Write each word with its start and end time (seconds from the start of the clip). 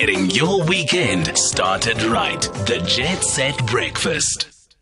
Getting 0.00 0.30
your 0.30 0.64
weekend 0.64 1.36
started 1.36 2.02
right. 2.04 2.40
The 2.40 2.82
Jet 2.86 3.22
Set 3.22 3.66
Breakfast. 3.66 4.74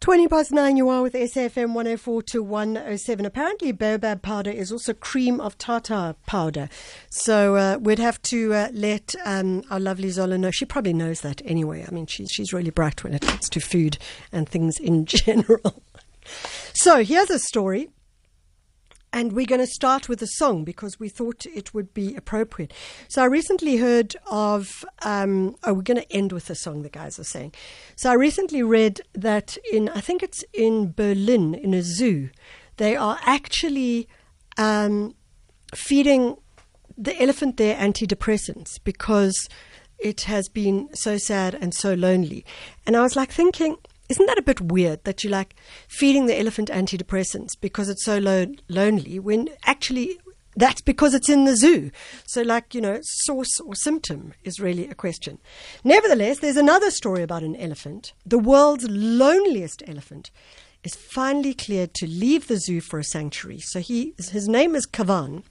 20 0.00 0.26
past 0.26 0.50
9, 0.50 0.76
you 0.76 0.88
are 0.88 1.02
with 1.02 1.12
SAFM 1.12 1.72
104 1.72 2.22
to 2.22 2.42
107. 2.42 3.24
Apparently, 3.24 3.70
baobab 3.70 4.20
powder 4.20 4.50
is 4.50 4.72
also 4.72 4.92
cream 4.92 5.40
of 5.40 5.56
tartar 5.56 6.16
powder. 6.26 6.68
So 7.08 7.54
uh, 7.54 7.78
we'd 7.80 8.00
have 8.00 8.20
to 8.22 8.54
uh, 8.54 8.68
let 8.72 9.14
um, 9.24 9.62
our 9.70 9.78
lovely 9.78 10.10
Zola 10.10 10.36
know. 10.36 10.50
She 10.50 10.64
probably 10.64 10.94
knows 10.94 11.20
that 11.20 11.40
anyway. 11.44 11.84
I 11.86 11.94
mean, 11.94 12.06
she's, 12.06 12.32
she's 12.32 12.52
really 12.52 12.70
bright 12.70 13.04
when 13.04 13.14
it 13.14 13.22
comes 13.22 13.48
to 13.50 13.60
food 13.60 13.98
and 14.32 14.48
things 14.48 14.80
in 14.80 15.04
general. 15.06 15.80
so 16.72 17.04
here's 17.04 17.30
a 17.30 17.38
story 17.38 17.88
and 19.12 19.32
we're 19.32 19.46
going 19.46 19.60
to 19.60 19.66
start 19.66 20.08
with 20.08 20.20
a 20.22 20.26
song 20.26 20.64
because 20.64 21.00
we 21.00 21.08
thought 21.08 21.46
it 21.46 21.72
would 21.74 21.94
be 21.94 22.14
appropriate. 22.14 22.72
So 23.08 23.22
I 23.22 23.26
recently 23.26 23.76
heard 23.76 24.16
of, 24.30 24.84
um, 25.02 25.56
oh, 25.64 25.74
we're 25.74 25.82
going 25.82 26.00
to 26.00 26.12
end 26.12 26.32
with 26.32 26.50
a 26.50 26.54
song, 26.54 26.82
the 26.82 26.88
guys 26.88 27.18
are 27.18 27.24
saying. 27.24 27.54
So 27.96 28.10
I 28.10 28.14
recently 28.14 28.62
read 28.62 29.00
that 29.14 29.56
in, 29.72 29.88
I 29.90 30.00
think 30.00 30.22
it's 30.22 30.44
in 30.52 30.92
Berlin, 30.92 31.54
in 31.54 31.74
a 31.74 31.82
zoo, 31.82 32.30
they 32.76 32.96
are 32.96 33.18
actually 33.22 34.08
um, 34.56 35.14
feeding 35.74 36.36
the 36.96 37.20
elephant 37.22 37.56
there 37.56 37.76
antidepressants 37.76 38.78
because 38.82 39.48
it 39.98 40.22
has 40.22 40.48
been 40.48 40.88
so 40.94 41.16
sad 41.16 41.54
and 41.54 41.74
so 41.74 41.94
lonely. 41.94 42.44
And 42.86 42.96
I 42.96 43.02
was 43.02 43.16
like 43.16 43.32
thinking, 43.32 43.76
isn't 44.08 44.26
that 44.26 44.38
a 44.38 44.42
bit 44.42 44.60
weird 44.60 45.04
that 45.04 45.22
you 45.22 45.30
like 45.30 45.54
feeding 45.88 46.26
the 46.26 46.38
elephant 46.38 46.70
antidepressants 46.70 47.52
because 47.60 47.88
it's 47.88 48.04
so 48.04 48.18
lo- 48.18 48.54
lonely 48.68 49.18
when 49.18 49.48
actually 49.64 50.18
that's 50.56 50.80
because 50.80 51.14
it's 51.14 51.28
in 51.28 51.44
the 51.44 51.56
zoo. 51.56 51.90
So, 52.26 52.42
like, 52.42 52.74
you 52.74 52.80
know, 52.80 52.98
source 53.02 53.60
or 53.60 53.74
symptom 53.76 54.34
is 54.42 54.58
really 54.58 54.88
a 54.88 54.94
question. 54.94 55.38
Nevertheless, 55.84 56.40
there's 56.40 56.56
another 56.56 56.90
story 56.90 57.22
about 57.22 57.44
an 57.44 57.54
elephant. 57.56 58.12
The 58.26 58.38
world's 58.38 58.88
loneliest 58.88 59.84
elephant 59.86 60.32
is 60.82 60.96
finally 60.96 61.54
cleared 61.54 61.94
to 61.94 62.06
leave 62.06 62.48
the 62.48 62.56
zoo 62.56 62.80
for 62.80 62.98
a 62.98 63.04
sanctuary. 63.04 63.60
So, 63.60 63.78
he, 63.78 64.14
his 64.18 64.48
name 64.48 64.74
is 64.74 64.86
Kaavan 64.86 65.44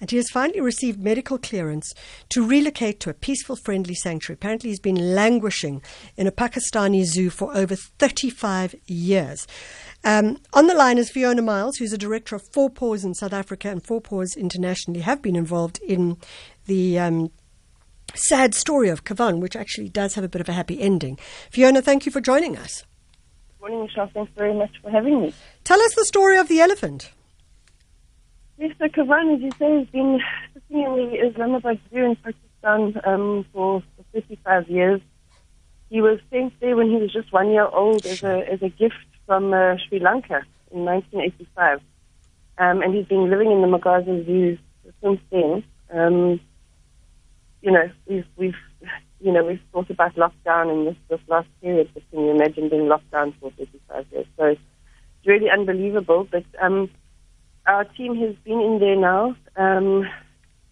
and 0.00 0.10
he 0.10 0.16
has 0.16 0.28
finally 0.30 0.60
received 0.60 1.00
medical 1.00 1.38
clearance 1.38 1.94
to 2.28 2.46
relocate 2.46 3.00
to 3.00 3.10
a 3.10 3.14
peaceful, 3.14 3.56
friendly 3.56 3.94
sanctuary. 3.94 4.34
Apparently, 4.34 4.70
he's 4.70 4.80
been 4.80 5.14
languishing 5.14 5.82
in 6.16 6.26
a 6.26 6.32
Pakistani 6.32 7.04
zoo 7.04 7.30
for 7.30 7.56
over 7.56 7.76
35 7.76 8.74
years. 8.86 9.46
Um, 10.04 10.38
on 10.52 10.66
the 10.66 10.74
line 10.74 10.98
is 10.98 11.10
Fiona 11.10 11.42
Miles, 11.42 11.76
who's 11.76 11.92
a 11.92 11.98
director 11.98 12.36
of 12.36 12.42
Four 12.52 12.70
Paws 12.70 13.04
in 13.04 13.14
South 13.14 13.32
Africa 13.32 13.70
and 13.70 13.82
Four 13.82 14.00
Paws 14.00 14.36
internationally, 14.36 15.00
have 15.00 15.22
been 15.22 15.36
involved 15.36 15.80
in 15.86 16.16
the 16.66 16.98
um, 16.98 17.30
sad 18.14 18.54
story 18.54 18.88
of 18.88 19.04
Kaavan, 19.04 19.40
which 19.40 19.56
actually 19.56 19.88
does 19.88 20.14
have 20.14 20.24
a 20.24 20.28
bit 20.28 20.40
of 20.40 20.48
a 20.48 20.52
happy 20.52 20.80
ending. 20.80 21.18
Fiona, 21.50 21.82
thank 21.82 22.06
you 22.06 22.12
for 22.12 22.20
joining 22.20 22.56
us. 22.56 22.84
Good 23.58 23.70
morning, 23.70 23.86
Michelle. 23.86 24.10
Thanks 24.12 24.32
very 24.36 24.54
much 24.54 24.70
for 24.82 24.90
having 24.90 25.22
me. 25.22 25.34
Tell 25.64 25.80
us 25.80 25.94
the 25.94 26.04
story 26.04 26.38
of 26.38 26.48
the 26.48 26.60
elephant. 26.60 27.10
Yes, 28.58 28.72
Kaavan, 28.80 29.34
as 29.34 29.42
you 29.42 29.50
say, 29.58 29.78
has 29.80 29.86
been 29.88 30.18
sitting 30.54 30.82
in 30.82 30.96
the 30.96 31.28
Islamabad 31.28 31.78
Zoo 31.90 32.04
in 32.04 32.16
Pakistan 32.16 32.98
um, 33.04 33.44
for, 33.52 33.82
for 33.96 34.04
35 34.14 34.68
years. 34.68 35.00
He 35.90 36.00
was 36.00 36.20
sent 36.30 36.58
there 36.60 36.74
when 36.74 36.88
he 36.88 36.96
was 36.96 37.12
just 37.12 37.32
one 37.34 37.50
year 37.50 37.66
old 37.66 38.06
as 38.06 38.22
a, 38.22 38.50
as 38.50 38.62
a 38.62 38.70
gift 38.70 38.94
from 39.26 39.52
uh, 39.52 39.76
Sri 39.76 40.00
Lanka 40.00 40.40
in 40.70 40.86
1985. 40.86 41.80
Um, 42.58 42.80
and 42.80 42.94
he's 42.94 43.06
been 43.06 43.28
living 43.28 43.52
in 43.52 43.60
the 43.60 43.66
Marghazar 43.66 44.24
Zoo 44.24 44.56
since 45.02 45.20
then. 45.30 45.62
Um, 45.92 46.40
you 47.60 47.70
know, 47.70 47.90
we've, 48.06 48.24
we've, 48.38 48.56
you 49.20 49.32
know, 49.32 49.44
we've 49.44 49.60
thought 49.70 49.90
about 49.90 50.14
lockdown 50.14 50.72
in 50.72 50.86
this, 50.86 50.96
this 51.10 51.28
last 51.28 51.48
period, 51.60 51.90
but 51.92 52.02
can 52.10 52.20
you 52.20 52.30
imagine 52.30 52.70
being 52.70 52.88
locked 52.88 53.10
down 53.10 53.34
for 53.38 53.50
35 53.50 54.06
years? 54.12 54.26
So 54.38 54.44
it's 54.46 54.60
really 55.26 55.50
unbelievable, 55.50 56.26
but, 56.30 56.44
um, 56.62 56.88
our 57.66 57.84
team 57.84 58.16
has 58.16 58.34
been 58.44 58.60
in 58.60 58.78
there 58.78 58.96
now 58.96 59.36
um, 59.56 60.06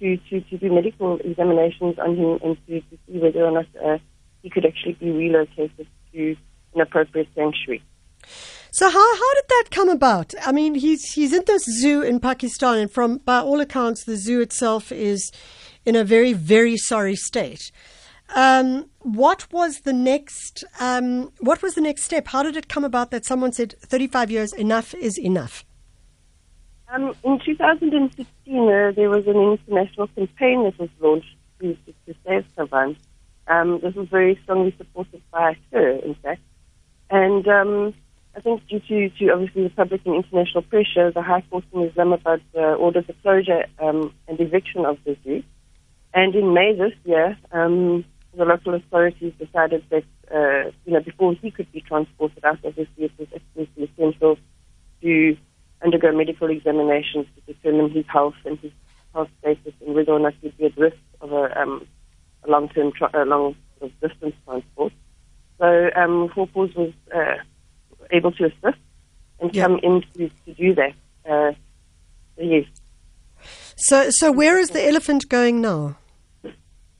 to, 0.00 0.16
to, 0.28 0.40
to 0.40 0.58
do 0.58 0.72
medical 0.72 1.18
examinations 1.18 1.98
on 1.98 2.16
him 2.16 2.38
and 2.42 2.56
to, 2.66 2.80
to 2.80 2.98
see 3.06 3.18
whether 3.18 3.44
or 3.44 3.50
not 3.50 3.66
uh, 3.84 3.98
he 4.42 4.50
could 4.50 4.64
actually 4.64 4.92
be 4.94 5.10
relocated 5.10 5.86
to 6.12 6.36
an 6.74 6.80
appropriate 6.80 7.28
sanctuary. 7.34 7.82
So 8.70 8.90
how 8.90 9.16
how 9.16 9.34
did 9.34 9.44
that 9.48 9.64
come 9.70 9.88
about? 9.88 10.34
I 10.44 10.52
mean, 10.52 10.74
he's 10.74 11.12
he's 11.14 11.32
in 11.32 11.44
this 11.46 11.64
zoo 11.64 12.02
in 12.02 12.20
Pakistan, 12.20 12.78
and 12.78 12.90
from 12.92 13.18
by 13.18 13.38
all 13.38 13.60
accounts, 13.60 14.04
the 14.04 14.16
zoo 14.16 14.42
itself 14.42 14.92
is 14.92 15.32
in 15.86 15.96
a 15.96 16.04
very 16.04 16.34
very 16.34 16.76
sorry 16.76 17.16
state. 17.16 17.72
Um, 18.34 18.90
what 18.98 19.50
was 19.50 19.80
the 19.80 19.94
next? 19.94 20.64
Um, 20.78 21.32
what 21.40 21.62
was 21.62 21.74
the 21.74 21.80
next 21.80 22.02
step? 22.02 22.28
How 22.28 22.42
did 22.42 22.56
it 22.56 22.68
come 22.68 22.84
about 22.84 23.10
that 23.12 23.24
someone 23.24 23.52
said 23.52 23.76
thirty 23.80 24.08
five 24.08 24.30
years 24.30 24.52
enough 24.52 24.94
is 24.94 25.18
enough? 25.18 25.64
Um, 26.88 27.14
in 27.24 27.40
2016, 27.44 28.68
uh, 28.68 28.92
there 28.94 29.10
was 29.10 29.26
an 29.26 29.36
international 29.36 30.06
campaign 30.08 30.64
that 30.64 30.78
was 30.78 30.88
launched 31.00 31.34
to, 31.60 31.76
save 32.24 32.44
Kaavan. 32.56 32.96
Um, 33.48 33.80
this 33.82 33.94
was 33.94 34.08
very 34.08 34.38
strongly 34.42 34.74
supported 34.76 35.22
by 35.30 35.56
her, 35.72 35.88
in 35.90 36.14
fact. 36.14 36.42
And 37.10 37.46
um, 37.48 37.94
I 38.36 38.40
think 38.40 38.66
due 38.68 38.80
to, 38.80 39.08
to 39.18 39.32
obviously 39.32 39.64
the 39.64 39.70
public 39.70 40.02
and 40.04 40.14
international 40.14 40.62
pressure, 40.62 41.10
the 41.10 41.22
High 41.22 41.42
Court 41.50 41.64
in 41.72 41.82
Islamabad 41.82 42.42
uh, 42.54 42.74
ordered 42.74 43.06
the 43.06 43.14
closure 43.14 43.64
um, 43.80 44.12
and 44.28 44.40
eviction 44.40 44.84
of 44.84 44.98
the 45.04 45.16
zoo. 45.24 45.42
And 46.14 46.34
in 46.34 46.54
May 46.54 46.76
this 46.76 46.92
year, 47.04 47.36
um, 47.52 48.04
the 48.36 48.44
local 48.44 48.74
authorities 48.74 49.32
decided 49.38 49.84
that, 49.90 50.04
uh, 50.32 50.70
you 50.84 50.92
know, 50.92 51.00
before 51.00 51.34
he 51.34 51.50
could 51.50 51.70
be 51.72 51.80
transported 51.80 52.44
out, 52.44 52.58
obviously 52.64 53.04
it 53.04 53.12
was 53.18 53.28
absolutely 53.34 53.84
essential 53.84 54.38
to 55.02 55.36
undergo 55.86 56.10
medical 56.12 56.50
examinations 56.50 57.26
to 57.34 57.52
determine 57.52 57.90
his 57.90 58.04
health 58.08 58.34
and 58.44 58.58
his 58.58 58.72
health 59.14 59.28
status 59.38 59.72
and 59.80 59.94
whether 59.94 60.12
or 60.12 60.18
not 60.18 60.34
he'd 60.40 60.56
be 60.58 60.66
at 60.66 60.76
risk 60.76 60.96
of 61.20 61.32
a, 61.32 61.60
um, 61.60 61.86
a 62.44 62.50
long-term, 62.50 62.92
tra- 62.92 63.10
a 63.14 63.24
long 63.24 63.54
sort 63.78 63.92
of 63.92 64.00
distance 64.00 64.34
transport. 64.44 64.92
So 65.58 65.90
um, 65.96 66.30
was 66.36 66.92
uh, 67.14 67.36
able 68.10 68.32
to 68.32 68.44
assist 68.46 68.82
and 69.40 69.54
Yeah. 69.54 69.64
come 69.64 69.78
in 69.82 70.02
to, 70.14 70.28
to 70.44 70.54
do 70.54 70.74
that. 70.74 70.94
Uh, 71.24 71.52
so 72.36 72.42
yes. 72.42 72.64
So 73.76 74.10
so 74.10 74.32
where 74.32 74.58
is 74.58 74.70
the 74.70 74.84
elephant 74.86 75.28
going 75.28 75.60
now? 75.60 75.96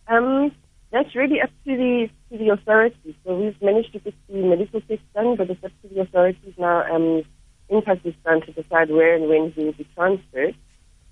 Um, 0.09 0.53
that's 0.93 1.15
really 1.15 1.41
up 1.41 1.51
to 1.65 1.77
the 1.83 2.09
to 2.31 2.39
the 2.39 2.51
authorities. 2.51 3.15
So 3.25 3.37
we've 3.41 3.61
managed 3.61 3.93
to 3.93 3.99
get 3.99 4.15
the 4.29 4.43
medical 4.53 4.81
checks 4.83 5.03
done, 5.15 5.37
but 5.37 5.51
it's 5.51 5.65
up 5.65 5.73
to 5.83 5.89
the 5.89 6.01
authorities 6.01 6.55
now 6.59 6.79
um, 6.95 7.23
in 7.69 7.83
Pakistan 7.83 8.41
to 8.43 8.53
decide 8.53 8.91
where 8.91 9.15
and 9.15 9.29
when 9.29 9.53
he 9.53 9.65
will 9.65 9.73
be 9.73 9.87
transferred. 9.95 10.55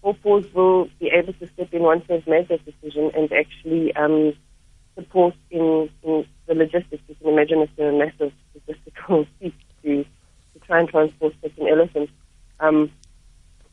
Four 0.02 0.42
will 0.52 0.88
be 1.00 1.08
able 1.08 1.32
to 1.32 1.48
step 1.54 1.72
in 1.72 1.82
once 1.82 2.04
they've 2.06 2.26
made 2.26 2.48
that 2.48 2.64
decision 2.64 3.10
and 3.16 3.32
actually 3.32 3.94
um, 3.96 4.34
support 4.94 5.34
in, 5.50 5.88
in 6.02 6.26
the 6.46 6.54
logistics. 6.54 7.02
You 7.08 7.14
can 7.14 7.28
imagine 7.28 7.60
it's 7.60 7.78
a 7.78 7.90
massive 7.90 8.32
logistical 8.54 9.26
feat 9.40 9.54
to, 9.82 10.04
to 10.04 10.66
try 10.66 10.80
and 10.80 10.88
transport 10.88 11.34
such 11.42 11.56
an 11.58 11.68
elephant 11.68 12.10
um, 12.60 12.90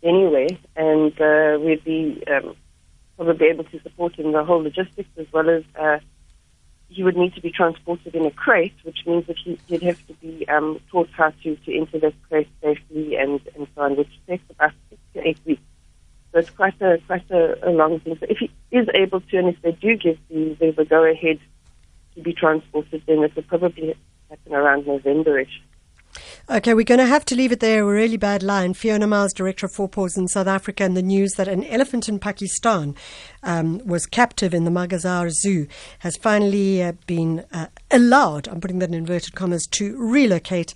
anyway, 0.03 0.47
and 0.75 1.19
uh, 1.21 1.59
we'd 1.59 1.83
be 1.83 2.23
um, 2.27 2.55
probably 3.17 3.47
able 3.47 3.65
to 3.65 3.81
support 3.81 4.17
in 4.17 4.31
the 4.31 4.43
whole 4.43 4.63
logistics 4.63 5.09
as 5.17 5.27
well 5.31 5.49
as 5.49 5.63
uh, 5.79 5.99
he 6.91 7.03
would 7.03 7.15
need 7.15 7.33
to 7.35 7.41
be 7.41 7.51
transported 7.51 8.13
in 8.13 8.25
a 8.25 8.31
crate, 8.31 8.75
which 8.83 9.05
means 9.05 9.25
that 9.27 9.37
he, 9.37 9.57
he'd 9.67 9.81
have 9.81 10.05
to 10.07 10.13
be 10.15 10.47
um, 10.49 10.79
taught 10.91 11.09
how 11.11 11.29
to, 11.43 11.55
to 11.55 11.77
enter 11.77 11.99
that 11.99 12.13
crate 12.27 12.49
safely 12.61 13.15
and, 13.15 13.39
and 13.55 13.65
so 13.73 13.81
on, 13.81 13.95
which 13.95 14.11
takes 14.27 14.43
about 14.49 14.73
six 14.89 15.01
to 15.13 15.27
eight 15.27 15.39
weeks. 15.45 15.61
So 16.31 16.39
it's 16.39 16.49
quite 16.49 16.81
a 16.81 16.97
quite 17.07 17.29
a, 17.31 17.69
a 17.69 17.71
long 17.71 17.99
thing. 18.01 18.17
So 18.19 18.25
if 18.29 18.37
he 18.37 18.51
is 18.71 18.87
able 18.93 19.21
to, 19.21 19.37
and 19.37 19.49
if 19.49 19.61
they 19.61 19.71
do 19.71 19.95
give 19.95 20.17
the, 20.29 20.55
the, 20.59 20.71
the 20.71 20.85
go 20.85 21.03
ahead 21.03 21.39
to 22.15 22.21
be 22.21 22.33
transported, 22.33 23.03
then 23.05 23.23
it 23.23 23.35
will 23.35 23.43
probably 23.43 23.95
happen 24.29 24.53
around 24.53 24.85
Novemberish. 24.85 25.59
Okay, 26.51 26.73
we're 26.73 26.83
going 26.83 26.99
to 26.99 27.05
have 27.05 27.23
to 27.23 27.35
leave 27.35 27.53
it 27.53 27.61
there. 27.61 27.81
A 27.81 27.85
really 27.85 28.17
bad 28.17 28.43
line. 28.43 28.73
Fiona 28.73 29.07
Miles, 29.07 29.31
director 29.31 29.67
of 29.67 29.71
Four 29.71 29.87
Paws 29.87 30.17
in 30.17 30.27
South 30.27 30.47
Africa, 30.47 30.83
and 30.83 30.97
the 30.97 31.01
news 31.01 31.35
that 31.35 31.47
an 31.47 31.63
elephant 31.63 32.09
in 32.09 32.19
Pakistan 32.19 32.93
um, 33.41 33.79
was 33.85 34.05
captive 34.05 34.53
in 34.53 34.65
the 34.65 34.69
Marghazar 34.69 35.29
Zoo 35.29 35.65
has 35.99 36.17
finally 36.17 36.83
uh, 36.83 36.91
been 37.07 37.45
uh, 37.53 37.67
allowed, 37.89 38.49
I'm 38.49 38.59
putting 38.59 38.79
that 38.79 38.89
in 38.89 38.95
inverted 38.95 39.33
commas, 39.33 39.65
to 39.67 39.95
relocate, 39.97 40.73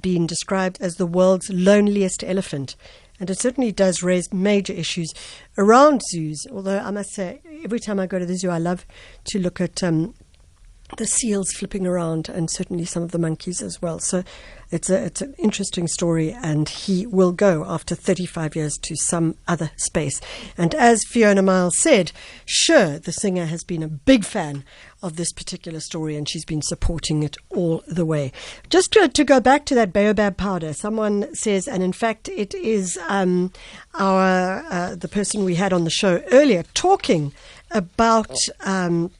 being 0.00 0.28
described 0.28 0.78
as 0.80 0.94
the 0.94 1.06
world's 1.06 1.50
loneliest 1.50 2.22
elephant. 2.22 2.76
And 3.18 3.28
it 3.28 3.40
certainly 3.40 3.72
does 3.72 4.04
raise 4.04 4.32
major 4.32 4.74
issues 4.74 5.12
around 5.58 6.02
zoos. 6.08 6.46
Although 6.52 6.78
I 6.78 6.92
must 6.92 7.10
say, 7.10 7.40
every 7.64 7.80
time 7.80 7.98
I 7.98 8.06
go 8.06 8.20
to 8.20 8.26
the 8.26 8.36
zoo, 8.36 8.50
I 8.50 8.58
love 8.58 8.86
to 9.24 9.40
look 9.40 9.60
at 9.60 9.82
um, 9.82 10.14
the 10.96 11.06
seals 11.06 11.52
flipping 11.52 11.86
around 11.86 12.28
and 12.28 12.50
certainly 12.50 12.84
some 12.84 13.02
of 13.02 13.10
the 13.10 13.18
monkeys 13.18 13.60
as 13.60 13.82
well. 13.82 13.98
So 13.98 14.22
it's 14.70 14.90
a, 14.90 15.04
it's 15.04 15.22
an 15.22 15.34
interesting 15.38 15.86
story 15.86 16.32
and 16.32 16.68
he 16.68 17.06
will 17.06 17.32
go 17.32 17.64
after 17.66 17.94
35 17.94 18.56
years 18.56 18.78
to 18.82 18.96
some 18.96 19.36
other 19.46 19.70
space. 19.76 20.20
And 20.56 20.74
as 20.74 21.04
Fiona 21.04 21.42
Miles 21.42 21.78
said, 21.78 22.12
Cher, 22.44 22.98
the 22.98 23.12
singer 23.12 23.46
has 23.46 23.62
been 23.62 23.82
a 23.82 23.88
big 23.88 24.24
fan 24.24 24.64
of 25.02 25.16
this 25.16 25.32
particular 25.32 25.78
story 25.78 26.16
and 26.16 26.28
she's 26.28 26.44
been 26.44 26.62
supporting 26.62 27.22
it 27.22 27.36
all 27.50 27.82
the 27.86 28.04
way. 28.04 28.32
Just 28.70 28.92
to, 28.92 29.08
to 29.08 29.24
go 29.24 29.40
back 29.40 29.66
to 29.66 29.74
that 29.74 29.92
baobab 29.92 30.36
powder, 30.36 30.72
someone 30.72 31.32
says, 31.34 31.68
and 31.68 31.82
in 31.82 31.92
fact 31.92 32.28
it 32.28 32.54
is 32.54 32.98
um, 33.08 33.52
our 33.94 34.64
uh, 34.70 34.94
the 34.96 35.08
person 35.08 35.44
we 35.44 35.54
had 35.54 35.72
on 35.72 35.84
the 35.84 35.90
show 35.90 36.22
earlier 36.32 36.64
talking 36.74 37.32
about 37.70 38.36
um, 38.60 39.10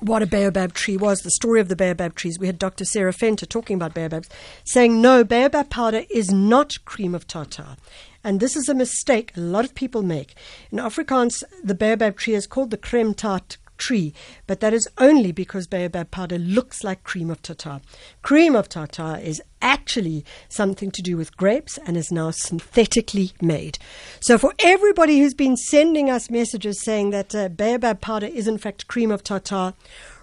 what 0.00 0.22
a 0.22 0.26
baobab 0.26 0.74
tree 0.74 0.96
was, 0.96 1.20
the 1.20 1.30
story 1.30 1.60
of 1.60 1.68
the 1.68 1.76
baobab 1.76 2.14
trees. 2.14 2.38
We 2.38 2.46
had 2.46 2.58
Dr. 2.58 2.84
Sarah 2.84 3.12
Fenter 3.12 3.48
talking 3.48 3.76
about 3.76 3.94
baobabs, 3.94 4.28
saying, 4.64 5.00
no, 5.00 5.24
baobab 5.24 5.70
powder 5.70 6.02
is 6.10 6.30
not 6.30 6.84
cream 6.84 7.14
of 7.14 7.26
tartar. 7.26 7.76
And 8.22 8.40
this 8.40 8.56
is 8.56 8.68
a 8.68 8.74
mistake 8.74 9.32
a 9.36 9.40
lot 9.40 9.64
of 9.64 9.74
people 9.74 10.02
make. 10.02 10.34
In 10.72 10.78
Afrikaans, 10.78 11.42
the 11.62 11.74
baobab 11.74 12.16
tree 12.16 12.34
is 12.34 12.46
called 12.46 12.70
the 12.70 12.78
creme 12.78 13.14
tart 13.14 13.58
tree, 13.78 14.14
but 14.46 14.60
that 14.60 14.74
is 14.74 14.88
only 14.98 15.32
because 15.32 15.66
baobab 15.66 16.10
powder 16.10 16.38
looks 16.38 16.84
like 16.84 17.04
cream 17.04 17.30
of 17.30 17.42
tartar. 17.42 17.80
Cream 18.22 18.54
of 18.54 18.68
tartar 18.68 19.18
is 19.22 19.42
actually 19.62 20.24
something 20.48 20.90
to 20.90 21.02
do 21.02 21.16
with 21.16 21.36
grapes 21.36 21.78
and 21.86 21.96
is 21.96 22.12
now 22.12 22.30
synthetically 22.30 23.32
made. 23.40 23.78
So, 24.20 24.38
for 24.38 24.54
everybody 24.58 25.18
who's 25.18 25.34
been 25.34 25.56
sending 25.56 26.10
us 26.10 26.30
messages 26.30 26.82
saying 26.82 27.10
that 27.10 27.34
uh, 27.34 27.48
baobab 27.48 28.00
powder 28.00 28.26
is 28.26 28.48
in 28.48 28.58
fact 28.58 28.86
cream 28.88 29.10
of 29.10 29.22
tartar, 29.22 29.74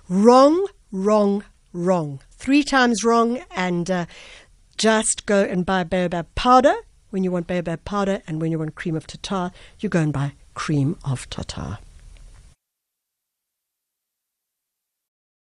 wrong, 0.10 0.68
wrong, 0.92 1.44
wrong. 1.74 2.20
Three 2.32 2.64
times 2.64 3.04
wrong, 3.04 3.44
and 3.52 3.90
uh, 3.90 4.06
just 4.78 5.26
go 5.26 5.44
and 5.44 5.66
buy 5.66 5.84
baobab 5.84 6.34
powder 6.36 6.76
when 7.12 7.24
you 7.24 7.32
want 7.32 7.48
baobab 7.48 7.84
powder, 7.86 8.22
and 8.26 8.42
when 8.42 8.52
you 8.52 8.60
want 8.60 8.76
cream 8.76 8.96
of 8.96 9.06
tartar, 9.06 9.54
you 9.80 9.90
go 9.90 10.00
and 10.00 10.14
buy 10.14 10.34
cream 10.54 10.98
of 11.04 11.30
tartar. 11.30 11.78